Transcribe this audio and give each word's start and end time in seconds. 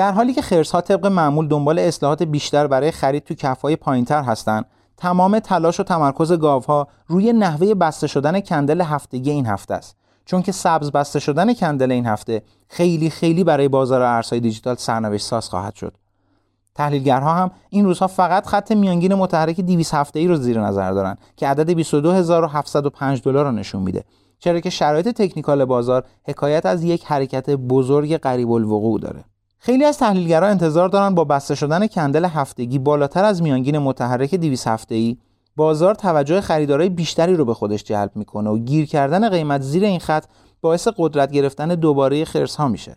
در 0.00 0.12
حالی 0.12 0.32
که 0.34 0.42
خرس 0.42 0.70
ها 0.70 0.80
طبق 0.80 1.06
معمول 1.06 1.48
دنبال 1.48 1.78
اصلاحات 1.78 2.22
بیشتر 2.22 2.66
برای 2.66 2.90
خرید 2.90 3.24
تو 3.24 3.34
کفهای 3.34 3.76
پایینتر 3.76 4.22
هستند 4.22 4.64
تمام 4.96 5.38
تلاش 5.38 5.80
و 5.80 5.82
تمرکز 5.82 6.32
گاوها 6.32 6.88
روی 7.06 7.32
نحوه 7.32 7.74
بسته 7.74 8.06
شدن 8.06 8.40
کندل 8.40 8.80
هفتگی 8.80 9.30
این 9.30 9.46
هفته 9.46 9.74
است. 9.74 9.96
چون 10.24 10.42
که 10.42 10.52
سبز 10.52 10.90
بسته 10.90 11.18
شدن 11.18 11.54
کندل 11.54 11.92
این 11.92 12.06
هفته 12.06 12.42
خیلی 12.68 13.10
خیلی 13.10 13.44
برای 13.44 13.68
بازار 13.68 14.02
ارزهای 14.02 14.40
دیجیتال 14.40 14.74
سرنوشت 14.74 15.26
ساز 15.26 15.48
خواهد 15.48 15.74
شد. 15.74 15.94
تحلیلگرها 16.74 17.34
هم 17.34 17.50
این 17.70 17.84
روزها 17.84 18.06
فقط 18.06 18.46
خط 18.46 18.72
میانگین 18.72 19.14
متحرک 19.14 19.60
200 19.60 19.94
هفته 19.94 20.18
ای 20.18 20.26
رو 20.26 20.36
زیر 20.36 20.60
نظر 20.60 20.92
دارن 20.92 21.16
که 21.36 21.48
عدد 21.48 21.70
22705 21.70 23.22
دلار 23.22 23.44
رو 23.44 23.52
نشون 23.52 23.82
میده. 23.82 24.04
چرا 24.38 24.60
که 24.60 24.70
شرایط 24.70 25.08
تکنیکال 25.08 25.64
بازار 25.64 26.04
حکایت 26.28 26.66
از 26.66 26.84
یک 26.84 27.04
حرکت 27.04 27.50
بزرگ 27.50 28.16
قریب 28.16 28.50
الوقوع 28.50 29.00
داره. 29.00 29.24
خیلی 29.62 29.84
از 29.84 29.98
تحلیلگران 29.98 30.50
انتظار 30.50 30.88
دارن 30.88 31.14
با 31.14 31.24
بسته 31.24 31.54
شدن 31.54 31.86
کندل 31.86 32.24
هفتگی 32.24 32.78
بالاتر 32.78 33.24
از 33.24 33.42
میانگین 33.42 33.78
متحرک 33.78 34.34
200 34.34 34.66
هفته 34.66 34.94
ای 34.94 35.16
بازار 35.56 35.94
توجه 35.94 36.40
خریدارای 36.40 36.88
بیشتری 36.88 37.36
رو 37.36 37.44
به 37.44 37.54
خودش 37.54 37.84
جلب 37.84 38.10
می‌کنه 38.14 38.50
و 38.50 38.58
گیر 38.58 38.86
کردن 38.86 39.28
قیمت 39.28 39.62
زیر 39.62 39.84
این 39.84 39.98
خط 39.98 40.24
باعث 40.60 40.88
قدرت 40.96 41.32
گرفتن 41.32 41.68
دوباره 41.68 42.24
خرس 42.24 42.56
ها 42.56 42.68
میشه. 42.68 42.96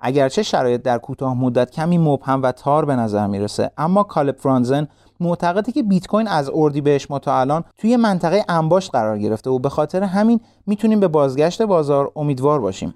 اگرچه 0.00 0.42
شرایط 0.42 0.82
در 0.82 0.98
کوتاه 0.98 1.34
مدت 1.34 1.70
کمی 1.70 1.98
مبهم 1.98 2.42
و 2.42 2.52
تار 2.52 2.84
به 2.84 2.96
نظر 2.96 3.26
می‌رسه 3.26 3.70
اما 3.78 4.02
کالب 4.02 4.36
فرانزن 4.36 4.88
معتقده 5.20 5.72
که 5.72 5.82
بیت 5.82 6.06
کوین 6.06 6.28
از 6.28 6.50
بهش 6.84 7.10
ما 7.10 7.18
تا 7.18 7.40
الان 7.40 7.64
توی 7.78 7.96
منطقه 7.96 8.44
انباشت 8.48 8.90
قرار 8.90 9.18
گرفته 9.18 9.50
و 9.50 9.58
به 9.58 9.68
خاطر 9.68 10.02
همین 10.02 10.40
می‌تونیم 10.66 11.00
به 11.00 11.08
بازگشت 11.08 11.62
بازار 11.62 12.12
امیدوار 12.16 12.60
باشیم. 12.60 12.94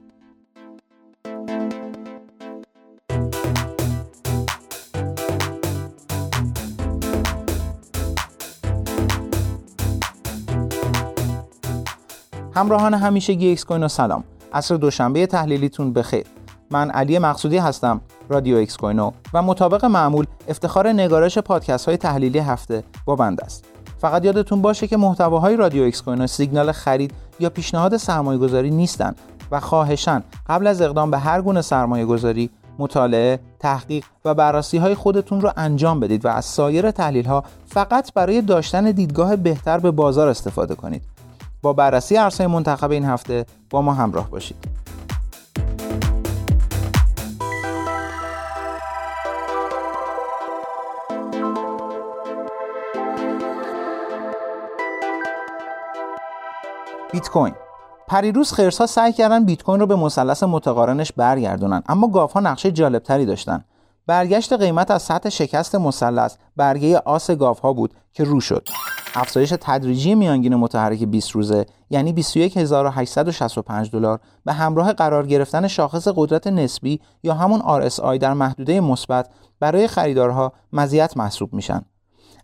همراهان 12.57 12.95
همیشه 12.95 13.33
ایکس 13.33 13.65
کوین 13.65 13.89
سلام. 13.89 14.25
عصر 14.53 14.75
دوشنبه 14.75 15.27
تحلیلیتون 15.27 15.93
بخیر. 15.93 16.27
من 16.71 16.91
علی 16.91 17.19
مقصودی 17.19 17.59
هستم 17.59 18.01
رادیو 18.29 18.57
ایکس 18.57 18.77
کوینو 18.77 19.11
و 19.35 19.43
مطابق 19.43 19.85
معمول 19.85 20.27
افتخار 20.49 20.89
نگارش 20.89 21.39
پادکست 21.39 21.87
های 21.87 21.97
تحلیلی 21.97 22.39
هفته 22.39 22.85
با 23.05 23.17
بنده 23.17 23.41
است. 23.41 23.65
فقط 23.99 24.25
یادتون 24.25 24.63
باشه 24.63 24.87
که 24.87 24.97
محتواهای 24.97 25.57
رادیو 25.57 25.83
ایکس 25.83 26.03
کوینو 26.03 26.27
سیگنال 26.27 26.73
خرید 26.73 27.15
یا 27.41 27.51
پیشنهاد 27.51 27.97
سرمایه 27.97 28.39
گذاری 28.39 28.71
نیستن 28.71 29.15
و 29.51 29.61
خواهشا 29.61 30.23
قبل 30.49 30.67
از 30.67 30.83
اقدام 30.83 31.11
به 31.11 31.19
هر 31.19 31.43
گونه 31.43 31.63
سرمایه 31.63 32.05
گذاری 32.05 32.51
مطالعه، 32.79 33.41
تحقیق 33.61 34.05
و 34.25 34.35
بررسی 34.35 34.79
های 34.79 34.95
خودتون 34.95 35.41
رو 35.41 35.53
انجام 35.57 36.01
بدید 36.01 36.25
و 36.25 36.29
از 36.29 36.45
سایر 36.45 36.91
تحلیل 36.91 37.25
ها 37.25 37.45
فقط 37.67 38.13
برای 38.13 38.41
داشتن 38.41 38.91
دیدگاه 38.91 39.37
بهتر 39.37 39.79
به 39.79 39.91
بازار 39.91 40.29
استفاده 40.29 40.75
کنید. 40.75 41.16
با 41.67 41.73
بررسی 41.73 42.17
ارزهای 42.17 42.47
منتخب 42.47 42.91
این 42.91 43.05
هفته 43.05 43.47
با 43.71 43.83
ما 43.83 43.95
همراه 43.95 44.31
باشید. 44.31 44.57
بیت 57.13 57.29
کوین 57.29 57.55
پریروز 58.09 58.53
خرسا 58.53 58.87
سعی 58.87 59.13
کردن 59.13 59.45
بیت 59.45 59.63
کوین 59.63 59.81
رو 59.81 59.87
به 59.87 59.97
مثلث 59.97 60.43
متقارنش 60.43 61.13
برگردونن 61.13 61.83
اما 61.89 62.09
گاف 62.09 62.33
ها 62.33 62.41
نقشه 62.41 62.73
جالبتری 62.73 63.27
داشتن 63.27 63.65
برگشت 64.07 64.53
قیمت 64.53 64.91
از 64.91 65.03
سطح 65.03 65.29
شکست 65.29 65.75
مثلث 65.75 66.37
برگه 66.57 66.99
آس 66.99 67.31
گاف 67.31 67.59
ها 67.59 67.73
بود 67.73 67.95
که 68.13 68.25
رو 68.25 68.41
شد. 68.41 68.69
افزایش 69.15 69.55
تدریجی 69.61 70.15
میانگین 70.15 70.55
متحرک 70.55 71.05
20 71.05 71.31
روزه 71.31 71.67
یعنی 71.91 72.13
21865 72.13 73.91
دلار 73.91 74.21
به 74.45 74.53
همراه 74.53 74.93
قرار 74.93 75.27
گرفتن 75.27 75.69
شاخص 75.69 76.09
قدرت 76.17 76.47
نسبی 76.47 77.01
یا 77.23 77.35
همون 77.35 77.89
RSI 77.89 78.19
در 78.19 78.33
محدوده 78.33 78.81
مثبت 78.81 79.29
برای 79.61 79.89
خریدارها 79.89 80.53
مزیت 80.73 81.17
محسوب 81.17 81.55
میشن. 81.55 81.83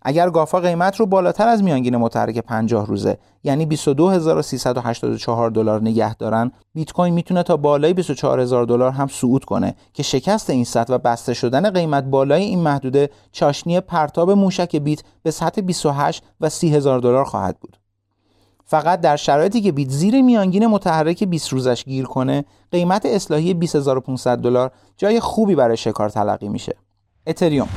اگر 0.02 0.30
گافا 0.30 0.60
قیمت 0.60 0.96
رو 0.96 1.06
بالاتر 1.06 1.48
از 1.48 1.62
میانگین 1.62 1.96
متحرک 1.96 2.38
50 2.38 2.86
روزه 2.86 3.18
یعنی 3.44 3.66
22384 3.66 5.50
دلار 5.50 5.80
نگه 5.80 6.14
دارن 6.14 6.52
بیت 6.74 6.92
کوین 6.92 7.14
می‌تونه 7.14 7.42
تا 7.42 7.56
بالای 7.56 7.92
24000 7.92 8.64
دلار 8.64 8.90
هم 8.90 9.06
صعود 9.06 9.44
کنه 9.44 9.74
که 9.92 10.02
شکست 10.02 10.50
این 10.50 10.64
سطح 10.64 10.94
و 10.94 10.98
بسته 10.98 11.34
شدن 11.34 11.70
قیمت 11.70 12.04
بالای 12.04 12.42
این 12.42 12.58
محدوده 12.58 13.10
چاشنی 13.32 13.80
پرتاب 13.80 14.30
موشک 14.30 14.76
بیت 14.76 15.02
به 15.22 15.30
سطح 15.30 15.60
28 15.60 16.22
و 16.40 16.48
30000 16.48 17.00
دلار 17.00 17.24
خواهد 17.24 17.56
بود. 17.60 17.76
فقط 18.64 19.00
در 19.00 19.16
شرایطی 19.16 19.60
که 19.60 19.72
بیت 19.72 19.90
زیر 19.90 20.22
میانگین 20.22 20.66
متحرک 20.66 21.24
20 21.24 21.48
روزش 21.48 21.84
گیر 21.84 22.04
کنه 22.04 22.44
قیمت 22.70 23.06
اصلاحی 23.06 23.54
20500 23.54 24.38
دلار 24.38 24.70
جای 24.96 25.20
خوبی 25.20 25.54
برای 25.54 25.76
شکار 25.76 26.08
تلقی 26.08 26.48
میشه. 26.48 26.76
اتریوم 27.26 27.68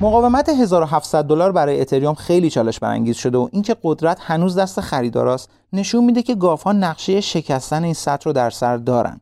مقاومت 0.00 0.48
1700 0.48 1.24
دلار 1.24 1.52
برای 1.52 1.80
اتریوم 1.80 2.14
خیلی 2.14 2.50
چالش 2.50 2.78
برانگیز 2.78 3.16
شده 3.16 3.38
و 3.38 3.48
اینکه 3.52 3.76
قدرت 3.82 4.18
هنوز 4.20 4.58
دست 4.58 4.80
خریداراست 4.80 5.50
نشون 5.72 6.04
میده 6.04 6.22
که 6.22 6.34
گاف 6.34 6.62
ها 6.62 6.72
نقشه 6.72 7.20
شکستن 7.20 7.84
این 7.84 7.94
سطح 7.94 8.24
رو 8.24 8.32
در 8.32 8.50
سر 8.50 8.76
دارن. 8.76 9.20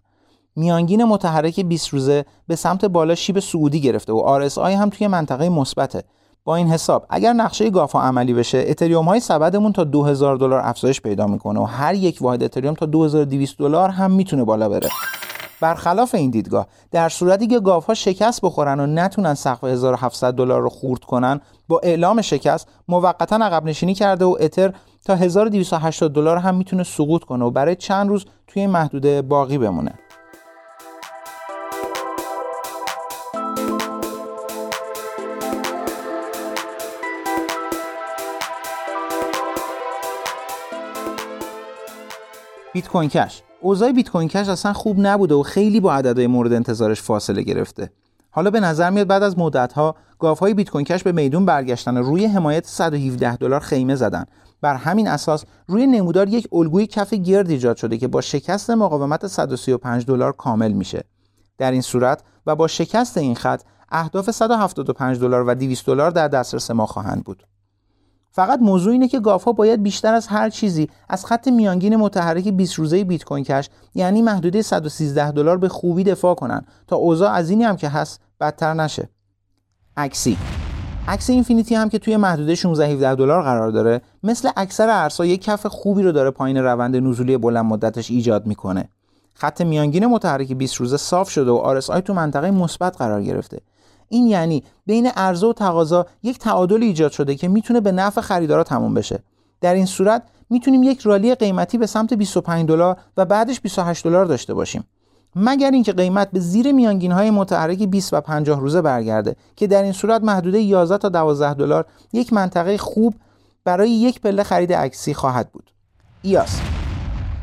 میانگین 0.57 1.05
متحرک 1.05 1.61
20 1.61 1.89
روزه 1.89 2.25
به 2.47 2.57
سمت 2.57 2.85
بالا 2.85 3.15
شیب 3.15 3.39
سعودی 3.39 3.81
گرفته 3.81 4.13
و 4.13 4.49
RSI 4.49 4.59
هم 4.59 4.91
توی 4.91 5.07
منطقه 5.07 5.49
مثبته. 5.49 6.05
با 6.45 6.57
این 6.57 6.69
حساب 6.69 7.07
اگر 7.11 7.33
نقشه 7.33 7.71
گافا 7.71 8.01
عملی 8.01 8.35
بشه 8.35 8.65
اتریوم 8.67 9.05
های 9.05 9.21
سبدمون 9.21 9.73
تا 9.73 9.85
2000 9.85 10.37
دلار 10.37 10.61
افزایش 10.65 11.01
پیدا 11.01 11.27
می‌کنه 11.27 11.61
و 11.61 11.65
هر 11.65 11.95
یک 11.95 12.19
واحد 12.21 12.43
اتریوم 12.43 12.75
تا 12.75 12.87
2200 12.87 13.59
دلار 13.59 13.89
هم 13.89 14.11
می‌تونه 14.11 14.45
بالا 14.45 14.69
بره. 14.69 14.89
برخلاف 15.61 16.15
این 16.15 16.31
دیدگاه 16.31 16.67
در 16.91 17.09
صورتی 17.09 17.47
که 17.47 17.61
گاوها 17.61 17.95
شکست 17.95 18.41
بخورن 18.43 18.81
و 18.81 18.87
نتونن 18.87 19.35
سقف 19.35 19.65
1700 19.65 20.35
دلار 20.35 20.63
رو 20.63 20.69
خورد 20.69 21.05
کنن 21.05 21.41
با 21.69 21.81
اعلام 21.83 22.23
شکست 22.23 22.69
موقتا 22.89 23.37
عقب 23.37 23.65
نشینی 23.65 23.95
کرده 23.95 24.25
و 24.25 24.37
اتر 24.41 24.73
تا 25.05 25.15
1280 25.15 26.15
دلار 26.15 26.37
هم 26.37 26.55
می‌تونه 26.55 26.83
سقوط 26.83 27.25
کنه 27.25 27.45
و 27.45 27.51
برای 27.51 27.77
چند 27.77 28.09
روز 28.09 28.25
توی 28.47 28.63
این 28.63 28.71
محدوده 28.71 29.23
باقی 29.23 29.59
بمونه. 29.59 29.95
بیت 42.73 42.89
کوین 42.89 43.09
کش. 43.09 43.43
اوضاع 43.63 43.93
بیت 43.93 44.09
کوین 44.09 44.29
کش 44.29 44.49
اصلا 44.49 44.73
خوب 44.73 44.97
نبوده 44.99 45.35
و 45.35 45.43
خیلی 45.43 45.81
با 45.81 45.95
عددهای 45.95 46.27
مورد 46.27 46.53
انتظارش 46.53 47.03
فاصله 47.03 47.43
گرفته. 47.43 47.91
حالا 48.31 48.51
به 48.51 48.61
نظر 48.61 48.91
میاد 48.91 49.07
بعد 49.07 49.23
از 49.23 49.39
مدت 49.39 49.73
ها 49.73 49.97
های 50.41 50.55
بیت 50.55 50.71
کوین 50.71 50.85
کش 50.85 51.03
به 51.03 51.13
میدون 51.13 51.47
برگشتن 51.47 51.97
و 51.97 52.03
روی 52.03 52.27
حمایت 52.27 52.67
117 52.67 53.37
دلار 53.37 53.61
خیمه 53.61 53.95
زدن. 53.95 54.25
بر 54.61 54.75
همین 54.75 55.09
اساس 55.09 55.45
روی 55.67 55.87
نمودار 55.87 56.29
یک 56.29 56.49
الگوی 56.53 56.87
کف 56.87 57.15
گرد 57.15 57.51
ایجاد 57.51 57.77
شده 57.77 57.99
که 57.99 58.09
با 58.09 58.21
شکست 58.21 58.71
مقاومت 58.71 59.27
135 59.27 60.05
دلار 60.05 60.33
کامل 60.33 60.73
میشه. 60.73 61.05
در 61.59 61.73
این 61.73 61.81
صورت 61.81 62.23
و 62.47 62.57
با 62.57 62.67
شکست 62.67 63.19
این 63.19 63.35
خط 63.35 63.63
اهداف 63.93 64.31
175 64.31 65.21
دلار 65.21 65.45
و 65.49 65.55
200 65.55 65.87
دلار 65.87 66.11
در 66.11 66.29
دسترس 66.29 66.71
ما 66.71 66.87
خواهند 66.87 67.25
بود. 67.25 67.43
فقط 68.33 68.61
موضوع 68.61 68.93
اینه 68.93 69.09
که 69.09 69.21
گاف 69.21 69.45
باید 69.45 69.83
بیشتر 69.83 70.15
از 70.15 70.27
هر 70.27 70.51
چیزی 70.51 70.89
از 71.09 71.27
خط 71.27 71.49
میانگین 71.49 71.97
متحرک 71.97 72.49
20 72.49 72.75
روزه 72.75 73.05
بیت 73.05 73.25
کوین 73.25 73.45
کش 73.45 73.69
یعنی 73.95 74.23
محدوده 74.23 74.63
113 74.63 75.31
دلار 75.31 75.59
به 75.59 75.69
خوبی 75.69 76.05
دفاع 76.05 76.35
کنن. 76.35 76.65
تا 76.87 76.97
اوضاع 76.97 77.33
از 77.33 77.51
اینی 77.51 77.65
هم 77.65 77.77
که 77.77 77.89
هست 77.89 78.21
بدتر 78.41 78.75
نشه. 78.75 79.09
عکسی. 79.97 80.37
عکس 81.09 81.31
اینفینیتی 81.31 81.75
هم 81.75 81.89
که 81.89 81.99
توی 81.99 82.17
محدوده 82.17 82.55
16 82.55 82.87
17 82.87 83.15
دلار 83.15 83.43
قرار 83.43 83.71
داره 83.71 84.01
مثل 84.23 84.51
اکثر 84.57 84.89
ارزها 84.89 85.27
یک 85.27 85.43
کف 85.43 85.67
خوبی 85.67 86.03
رو 86.03 86.13
داره 86.13 86.31
پایین 86.31 86.57
روند 86.57 86.97
نزولی 86.97 87.37
بلند 87.37 87.65
مدتش 87.65 88.11
ایجاد 88.11 88.47
می‌کنه. 88.47 88.89
خط 89.35 89.61
میانگین 89.61 90.07
متحرک 90.07 90.53
20 90.53 90.75
روزه 90.75 90.97
صاف 90.97 91.31
شده 91.31 91.51
و 91.51 91.81
RSI 91.81 92.01
تو 92.03 92.15
منطقه 92.15 92.51
مثبت 92.51 92.97
قرار 92.97 93.23
گرفته. 93.23 93.61
این 94.13 94.27
یعنی 94.27 94.65
بین 94.87 95.07
عرضه 95.07 95.47
و 95.47 95.53
تقاضا 95.53 96.07
یک 96.23 96.39
تعادل 96.39 96.83
ایجاد 96.83 97.13
شده 97.13 97.35
که 97.35 97.49
می‌تونه 97.49 97.81
به 97.81 97.93
نفع 97.93 98.21
خریدارا 98.21 98.65
تموم 98.65 98.95
بشه. 98.95 99.23
در 99.61 99.75
این 99.75 99.87
صورت 99.87 100.23
می‌تونیم 100.51 100.83
یک 100.83 101.01
رالی 101.01 101.35
قیمتی 101.35 101.79
به 101.79 101.87
سمت 101.87 102.15
25 102.15 102.69
دلار 102.69 102.97
و 103.17 103.25
بعدش 103.25 103.61
28 103.61 104.05
دلار 104.05 104.25
داشته 104.25 104.55
باشیم. 104.55 104.85
مگر 105.37 105.71
اینکه 105.71 105.93
قیمت 105.93 106.31
به 106.31 106.41
زیر 106.41 106.73
میانگین 106.73 107.13
های 107.13 107.31
متحرک 107.31 107.83
20 107.83 108.15
و 108.15 108.21
50 108.21 108.61
روزه 108.61 108.83
برگرده 108.83 109.37
که 109.57 109.67
در 109.67 109.83
این 109.83 109.93
صورت 109.93 110.23
محدوده 110.23 110.61
11 110.61 110.99
تا 110.99 111.09
12 111.09 111.55
دلار 111.55 111.87
یک 112.13 112.33
منطقه 112.33 112.79
خوب 112.79 113.15
برای 113.65 113.91
یک 113.91 114.21
پله 114.21 114.43
خرید 114.43 114.73
عکسی 114.73 115.15
خواهد 115.15 115.53
بود. 115.53 115.71
ایاس. 116.23 116.61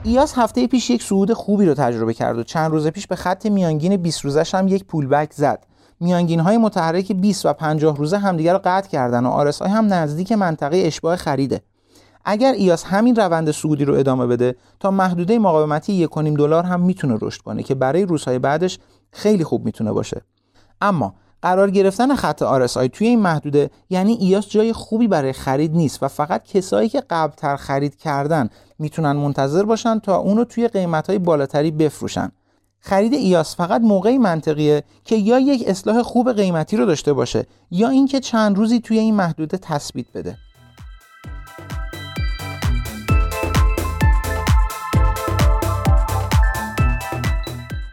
ایاس 0.04 0.34
هفته 0.38 0.68
پیش 0.68 0.90
یک 0.90 1.04
صعود 1.04 1.34
خوبی 1.34 1.66
رو 1.66 1.74
تجربه 1.74 2.14
کرد 2.14 2.38
و 2.38 2.44
چند 2.44 2.72
روز 2.72 2.88
پیش 2.88 3.08
به 3.08 3.16
خط 3.16 3.46
میانگین 3.46 3.98
20 3.98 4.26
روزش 4.26 4.56
هم 4.56 4.68
یک 4.68 4.86
پولبک 4.86 5.34
زد. 5.34 5.66
میانگین 6.00 6.40
های 6.40 6.58
متحرک 6.58 7.12
20 7.12 7.46
و 7.46 7.54
50 7.54 7.98
روزه 7.98 8.18
همدیگر 8.18 8.54
رو 8.54 8.60
قطع 8.64 8.90
کردن 8.90 9.26
و 9.26 9.30
آرس 9.30 9.62
هم 9.62 9.94
نزدیک 9.94 10.32
منطقه 10.32 10.78
اشباه 10.78 11.16
خریده. 11.16 11.62
اگر 12.26 12.52
ایاس 12.52 12.84
همین 12.84 13.16
روند 13.16 13.52
سعودی 13.52 13.86
رو 13.86 13.94
ادامه 13.94 14.28
بده 14.28 14.56
تا 14.80 14.92
محدوده 14.92 15.40
مقاومتی 15.40 16.08
1.5 16.08 16.18
دلار 16.18 16.64
هم 16.64 16.82
می‌تونه 16.82 17.18
رشد 17.22 17.42
کنه 17.42 17.64
که 17.64 17.76
برای 17.76 18.06
روزهای 18.06 18.40
بعدش 18.40 18.80
خیلی 19.12 19.44
خوب 19.44 19.66
می‌تونه 19.66 19.92
باشه. 19.92 20.22
اما 20.82 21.14
قرار 21.42 21.72
گرفتن 21.72 22.16
خط 22.16 22.44
RSI 22.44 22.90
توی 22.94 23.08
این 23.08 23.20
محدوده 23.20 23.70
یعنی 23.90 24.14
ایاس 24.14 24.50
جای 24.50 24.74
خوبی 24.74 25.08
برای 25.08 25.34
خرید 25.34 25.76
نیست 25.76 26.04
و 26.04 26.08
فقط 26.08 26.44
کسایی 26.44 26.90
که 26.90 27.04
قبلتر 27.10 27.56
خرید 27.56 27.96
کردن 27.96 28.50
می‌تونن 28.80 29.12
منتظر 29.12 29.64
باشن 29.64 30.00
تا 30.00 30.18
اونو 30.18 30.44
توی 30.44 30.68
قیمتهای 30.68 31.20
بالاتری 31.20 31.72
بفروشن. 31.72 32.32
خرید 32.88 33.14
EOS 33.14 33.56
فقط 33.56 33.82
موقعی 33.82 34.18
منطقیه 34.18 34.84
که 35.06 35.16
یا 35.16 35.40
یک 35.40 35.64
اصلاح 35.68 36.02
خوب 36.02 36.34
قیمتی 36.34 36.78
رو 36.78 36.86
داشته 36.86 37.14
باشه 37.14 37.46
یا 37.72 37.90
اینکه 37.90 38.20
چند 38.20 38.58
روزی 38.58 38.80
توی 38.80 39.00
این 39.00 39.16
محدوده 39.16 39.58
تثبیت 39.58 40.06
بده. 40.16 40.38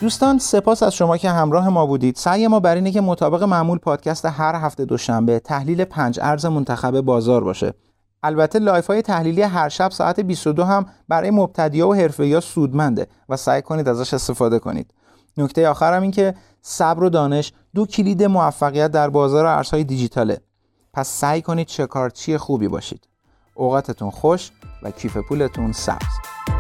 دوستان 0.01 0.39
سپاس 0.39 0.83
از 0.83 0.95
شما 0.95 1.17
که 1.17 1.31
همراه 1.31 1.69
ما 1.69 1.87
بودید. 1.87 2.17
سعی 2.17 2.47
ما 2.47 2.61
بر 2.61 2.75
اینه 2.75 2.91
که 2.91 3.01
مطابق 3.01 3.43
معمول 3.43 3.79
پادکست 3.79 4.25
هر 4.25 4.55
هفته 4.55 4.85
دوشنبه 4.85 5.39
تحلیل 5.39 5.85
پنج 5.85 6.19
ارز 6.23 6.47
منتخب 6.47 7.01
بازار 7.01 7.45
باشه. 7.45 7.75
البته 8.25 8.59
live 8.59 8.87
های 8.87 9.03
تحلیلی 9.03 9.43
هر 9.43 9.69
شب 9.69 9.91
ساعت 9.91 10.21
22 10.21 10.65
هم 10.65 10.87
برای 11.09 11.31
مبتدیا 11.31 11.89
و 11.89 11.95
حرفه‌ای 11.95 12.41
سودمنده 12.41 13.07
و 13.29 13.37
سعی 13.37 13.63
کنید 13.63 13.89
ازش 13.89 14.15
استفاده 14.15 14.59
کنید. 14.59 14.95
نکته 15.37 15.69
آخرم 15.69 16.03
این 16.03 16.11
که 16.11 16.35
صبر 16.63 17.03
و 17.03 17.09
دانش 17.09 17.53
دو 17.75 17.87
کلید 17.87 18.23
موفقیت 18.23 18.91
در 18.91 19.11
بازار 19.11 19.47
ارزهای 19.47 19.85
دیجیتاله. 19.85 20.41
پس 20.93 21.09
سعی 21.09 21.43
کنید 21.43 21.67
چه 21.67 21.89
چی 22.15 22.39
خوبی 22.39 22.69
باشید. 22.69 23.09
اوقاتتون 23.55 24.11
خوش 24.11 24.51
و 24.83 24.91
کیف 24.91 25.17
پولتون 25.17 25.73
سبز. 25.73 26.54